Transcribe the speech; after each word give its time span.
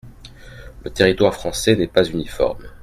Le 0.83 0.89
territoire 0.89 1.35
français 1.35 1.75
n’est 1.75 1.85
pas 1.85 2.03
uniforme. 2.05 2.63